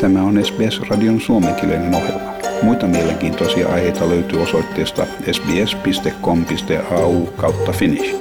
[0.00, 2.32] Tämä on SBS-radion suomenkielinen ohjelma.
[2.62, 8.14] Muita mielenkiintoisia aiheita löytyy osoitteesta sbs.com.au kautta finnish.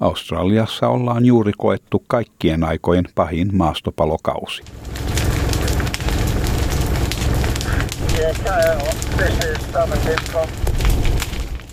[0.00, 4.62] Australiassa ollaan juuri koettu kaikkien aikojen pahin maastopalokausi.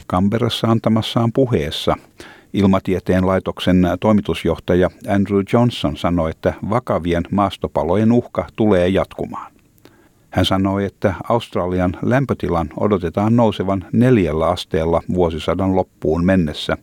[0.08, 1.96] Kamberassa antamassaan puheessa
[2.54, 9.52] Ilmatieteen laitoksen toimitusjohtaja Andrew Johnson sanoi, että vakavien maastopalojen uhka tulee jatkumaan.
[10.30, 16.78] Hän sanoi, että Australian lämpötilan odotetaan nousevan neljällä asteella vuosisadan loppuun mennessä,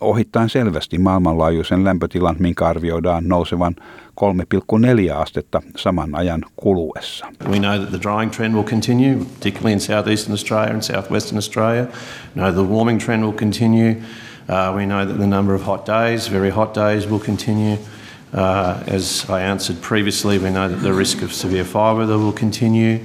[0.00, 3.76] ohittaen selvästi maailmanlaajuisen lämpötilan, minkä arvioidaan nousevan
[4.20, 7.26] 3,4 astetta saman ajan kuluessa.
[7.50, 11.82] We know that the drying trend will continue, particularly in southeastern Australia and southwestern Australia.
[12.36, 13.96] We know the warming trend will continue.
[14.48, 17.76] Uh, we know that the number of hot days, very hot days, will continue.
[18.34, 22.32] Uh, as I answered previously, we know that the risk of severe fire weather will
[22.32, 23.00] continue.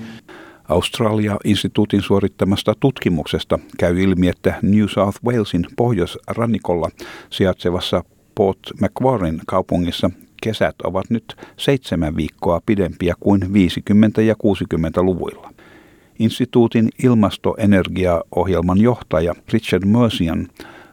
[0.70, 6.90] Australia-instituutin suorittamasta tutkimuksesta käy ilmi, että New South Walesin pohjoisrannikolla
[7.30, 8.04] sijaitsevassa
[8.36, 10.10] Port Macquarien kaupungissa
[10.42, 15.54] kesät ovat nyt seitsemän viikkoa pidempiä kuin 50- ja 60-luvuilla.
[16.20, 20.48] Instituutin ilmastoenergiaohjelman johtaja Richard Mercian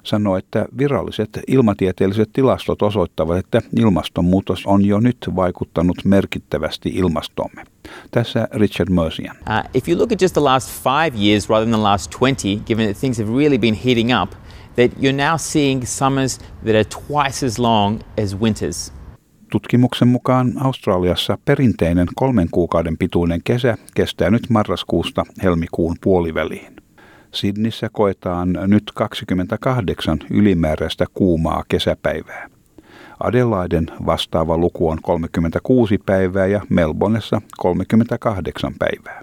[0.05, 7.65] sanoi, että viralliset ilmatieteelliset tilastot osoittavat, että ilmastonmuutos on jo nyt vaikuttanut merkittävästi ilmastomme.
[8.11, 9.37] Tässä Richard Mercian.
[9.37, 12.65] Uh, if you look at just the last five years rather than the last 20,
[12.67, 14.31] given that things have really been heating up,
[14.77, 18.93] that you're now seeing summers that are twice as long as winters.
[19.51, 26.84] Tutkimuksen mukaan Australiassa perinteinen kolmen kuukauden pituinen kesä kestää nyt marraskuusta helmikuun puoliväliin.
[27.35, 32.49] Sydnissä koetaan nyt 28 ylimääräistä kuumaa kesäpäivää.
[33.21, 39.23] Adelaiden vastaava luku on 36 päivää ja Melbourneessa 38 päivää.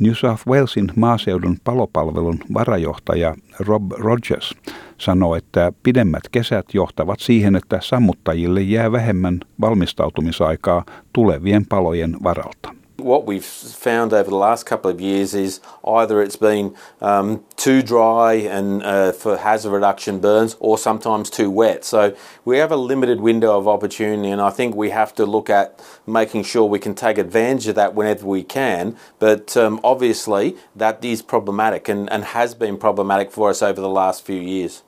[0.00, 4.54] New South Walesin maaseudun palopalvelun varajohtaja Rob Rogers
[4.98, 12.77] sanoo, että pidemmät kesät johtavat siihen, että sammuttajille jää vähemmän valmistautumisaikaa tulevien palojen varalta.
[12.98, 17.80] What we've found over the last couple of years is either it's been um, too
[17.80, 21.84] dry and uh, for hazard reduction burns or sometimes too wet.
[21.84, 25.48] So we have a limited window of opportunity, and I think we have to look
[25.48, 28.96] at making sure we can take advantage of that whenever we can.
[29.20, 33.88] But um, obviously, that is problematic and, and has been problematic for us over the
[33.88, 34.82] last few years.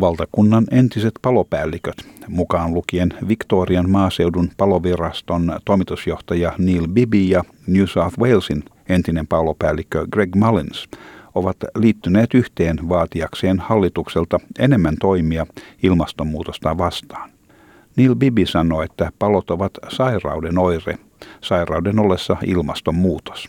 [0.00, 1.96] Valtakunnan entiset palopäälliköt,
[2.28, 10.36] mukaan lukien Victorian maaseudun paloviraston toimitusjohtaja Neil Bibi ja New South Walesin entinen palopäällikkö Greg
[10.36, 10.88] Mullins,
[11.34, 15.46] ovat liittyneet yhteen vaatiakseen hallitukselta enemmän toimia
[15.82, 17.30] ilmastonmuutosta vastaan.
[17.96, 20.98] Neil Bibi sanoi, että palot ovat sairauden oire,
[21.40, 23.48] sairauden ollessa ilmastonmuutos.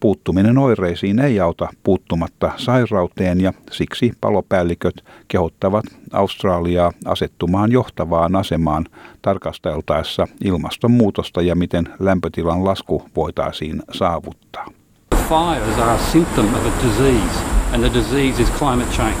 [0.00, 8.86] Puuttuminen oireisiin ei auta puuttumatta sairauteen ja siksi palopäälliköt kehottavat Australiaa asettumaan johtavaan asemaan
[9.22, 14.66] tarkasteltaessa ilmastonmuutosta ja miten lämpötilan lasku voitaisiin saavuttaa.
[15.14, 19.18] Fires are a symptom of a disease and the disease is climate change.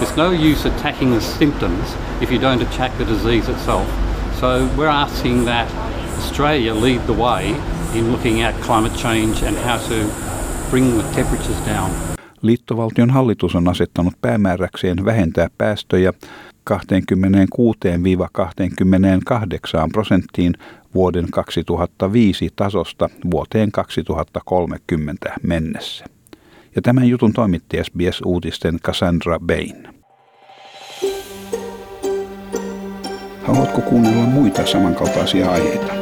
[0.00, 3.86] There's no use attacking the symptoms if you don't attack the disease itself.
[4.40, 5.68] So we're asking that
[6.18, 7.54] Australia lead the way
[7.94, 9.94] in looking at climate change and how to
[10.70, 11.90] bring the temperatures down.
[12.42, 16.12] Liittovaltion hallitus on asettanut päämääräkseen vähentää päästöjä
[16.70, 16.74] 26-28
[19.92, 20.54] prosenttiin
[20.94, 26.04] vuoden 2005 tasosta vuoteen 2030 mennessä.
[26.76, 29.88] Ja tämän jutun toimitti SBS-uutisten Cassandra Bain.
[33.42, 36.01] Haluatko kuunnella muita samankaltaisia aiheita?